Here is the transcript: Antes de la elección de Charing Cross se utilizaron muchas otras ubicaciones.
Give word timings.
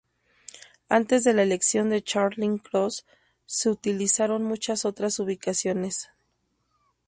Antes 0.89 1.23
de 1.23 1.33
la 1.35 1.43
elección 1.43 1.91
de 1.91 2.01
Charing 2.01 2.57
Cross 2.57 3.05
se 3.45 3.69
utilizaron 3.69 4.43
muchas 4.43 4.83
otras 4.83 5.19
ubicaciones. 5.19 6.09